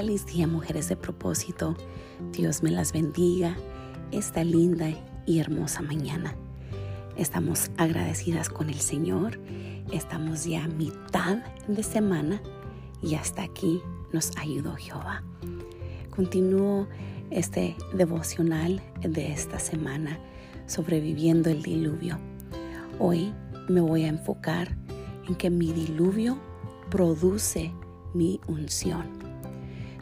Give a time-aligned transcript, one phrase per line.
[0.00, 1.76] feliz día, mujeres de propósito.
[2.32, 3.54] Dios me las bendiga
[4.12, 4.88] esta linda
[5.26, 6.34] y hermosa mañana.
[7.18, 9.38] Estamos agradecidas con el Señor.
[9.92, 12.40] Estamos ya a mitad de semana
[13.02, 15.22] y hasta aquí nos ayudó Jehová.
[16.08, 16.88] Continúo
[17.28, 20.18] este devocional de esta semana
[20.66, 22.18] sobreviviendo el diluvio.
[22.98, 23.34] Hoy
[23.68, 24.74] me voy a enfocar
[25.28, 26.38] en que mi diluvio
[26.88, 27.70] produce
[28.14, 29.19] mi unción.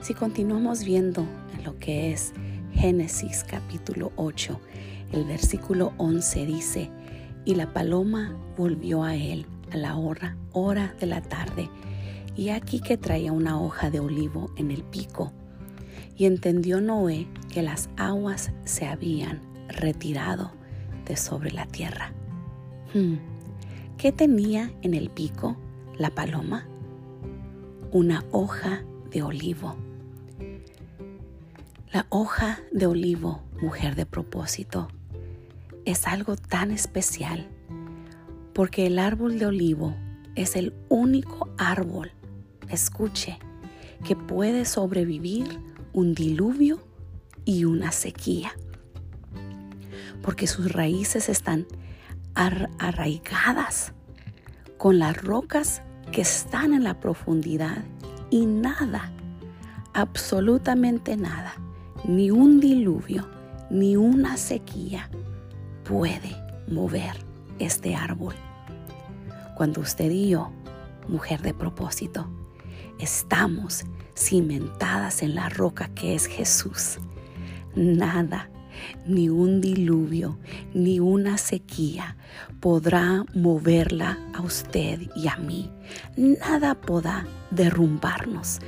[0.01, 1.27] Si continuamos viendo
[1.57, 2.33] en lo que es
[2.73, 4.61] Génesis capítulo 8,
[5.13, 6.91] el versículo 11 dice,
[7.45, 11.69] y la paloma volvió a él a la hora, hora de la tarde,
[12.37, 15.33] y aquí que traía una hoja de olivo en el pico.
[16.17, 20.53] Y entendió Noé que las aguas se habían retirado
[21.07, 22.13] de sobre la tierra.
[22.95, 23.17] Hmm,
[23.97, 25.57] ¿Qué tenía en el pico
[25.97, 26.69] la paloma?
[27.91, 29.75] Una hoja de olivo.
[31.91, 34.89] La hoja de olivo, mujer de propósito,
[35.87, 37.49] es algo tan especial
[38.53, 39.95] porque el árbol de olivo
[40.35, 42.13] es el único árbol,
[42.69, 43.39] escuche,
[44.05, 45.61] que puede sobrevivir
[45.95, 46.87] un diluvio
[47.47, 48.53] y una sequía,
[50.21, 51.67] porque sus raíces están
[52.35, 53.95] arraigadas
[54.77, 55.81] con las rocas
[56.13, 57.83] que están en la profundidad
[58.29, 59.11] y nada,
[59.95, 61.55] absolutamente nada,
[62.05, 63.29] ni un diluvio,
[63.71, 65.11] ni una sequía
[65.85, 66.37] puede
[66.69, 67.25] mover
[67.59, 68.35] este árbol.
[69.57, 70.51] Cuando usted y yo,
[71.09, 72.29] mujer de propósito,
[72.99, 73.85] estamos
[74.17, 76.99] cimentadas en la roca que es Jesús,
[77.75, 78.51] nada
[79.07, 80.39] ni un diluvio,
[80.75, 82.17] ni una sequía
[82.61, 85.71] podrá moverla a usted y a mí.
[86.17, 88.61] Nada podrá derrumbarnos.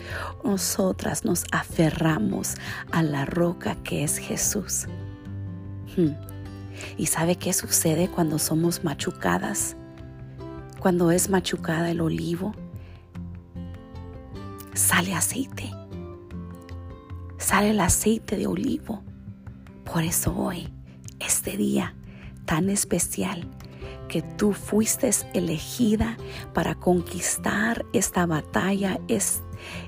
[0.44, 2.54] Nosotras nos aferramos
[2.92, 4.86] a la roca que es Jesús.
[5.96, 6.14] Hmm.
[6.96, 9.76] ¿Y sabe qué sucede cuando somos machucadas?
[10.78, 12.54] Cuando es machucada el olivo,
[14.72, 15.70] sale aceite.
[17.36, 19.02] Sale el aceite de olivo.
[19.92, 20.68] Por eso hoy,
[21.18, 21.94] este día
[22.44, 23.48] tan especial,
[24.08, 26.16] que tú fuiste elegida
[26.52, 29.00] para conquistar esta batalla,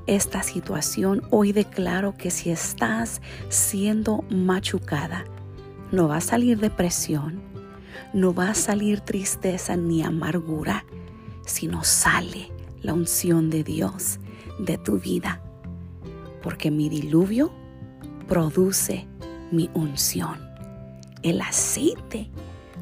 [0.06, 5.24] esta situación, hoy declaro que si estás siendo machucada,
[5.92, 7.40] no va a salir depresión,
[8.12, 10.84] no va a salir tristeza ni amargura,
[11.46, 14.18] sino sale la unción de Dios
[14.58, 15.42] de tu vida.
[16.42, 17.52] Porque mi diluvio
[18.28, 19.06] produce
[19.52, 20.40] mi unción.
[21.22, 22.28] El aceite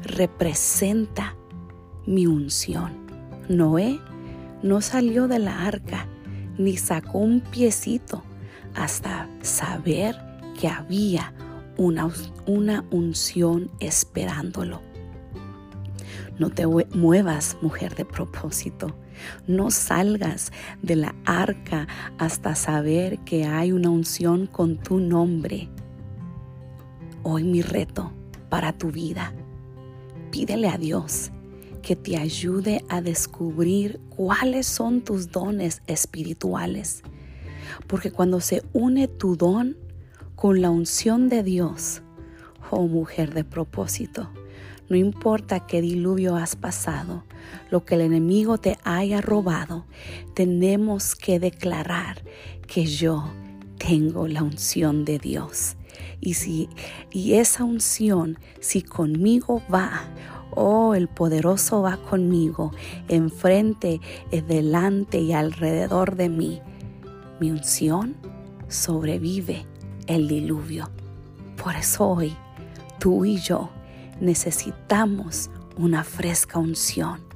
[0.03, 1.35] representa
[2.07, 2.93] mi unción.
[3.49, 3.99] Noé
[4.63, 6.07] no salió de la arca
[6.57, 8.23] ni sacó un piecito
[8.73, 10.15] hasta saber
[10.59, 11.33] que había
[11.77, 12.09] una,
[12.45, 14.81] una unción esperándolo.
[16.39, 18.95] No te muevas, mujer de propósito.
[19.45, 20.51] No salgas
[20.81, 25.69] de la arca hasta saber que hay una unción con tu nombre.
[27.23, 28.11] Hoy mi reto
[28.49, 29.31] para tu vida.
[30.31, 31.29] Pídele a Dios
[31.83, 37.03] que te ayude a descubrir cuáles son tus dones espirituales.
[37.85, 39.77] Porque cuando se une tu don
[40.35, 42.01] con la unción de Dios,
[42.71, 44.31] oh mujer de propósito,
[44.89, 47.23] no importa qué diluvio has pasado,
[47.69, 49.85] lo que el enemigo te haya robado,
[50.33, 52.23] tenemos que declarar
[52.65, 53.31] que yo
[53.77, 55.77] tengo la unción de Dios
[56.19, 56.69] y, si,
[57.11, 60.03] y esa unción, si conmigo va,
[60.51, 62.71] oh, el poderoso va conmigo,
[63.07, 64.01] enfrente,
[64.47, 66.61] delante y alrededor de mí,
[67.39, 68.15] mi unción
[68.67, 69.65] sobrevive
[70.07, 70.89] el diluvio.
[71.61, 72.35] Por eso hoy,
[72.99, 73.69] tú y yo
[74.19, 77.30] necesitamos una fresca unción.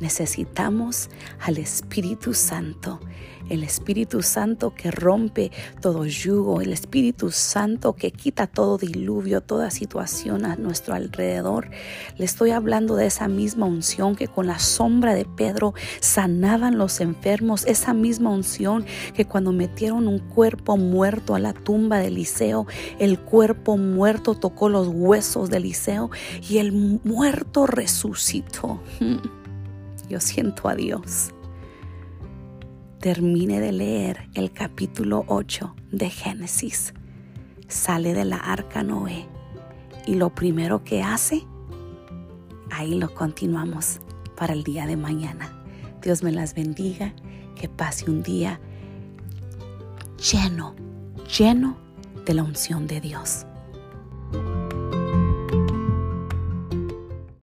[0.00, 1.10] Necesitamos
[1.40, 3.00] al Espíritu Santo
[3.48, 5.50] el Espíritu Santo que rompe
[5.80, 11.70] todo yugo, el Espíritu Santo que quita todo diluvio, toda situación a nuestro alrededor.
[12.16, 17.00] Le estoy hablando de esa misma unción que con la sombra de Pedro sanaban los
[17.00, 18.84] enfermos, esa misma unción
[19.14, 22.66] que cuando metieron un cuerpo muerto a la tumba de Eliseo,
[22.98, 26.10] el cuerpo muerto tocó los huesos de Eliseo
[26.48, 28.80] y el muerto resucitó.
[30.08, 31.32] Yo siento a Dios
[33.06, 36.92] termine de leer el capítulo 8 de Génesis,
[37.68, 39.28] sale de la arca Noé
[40.06, 41.44] y lo primero que hace,
[42.68, 44.00] ahí lo continuamos
[44.36, 45.52] para el día de mañana.
[46.02, 47.14] Dios me las bendiga,
[47.54, 48.60] que pase un día
[50.32, 50.74] lleno,
[51.38, 51.76] lleno
[52.24, 53.46] de la unción de Dios.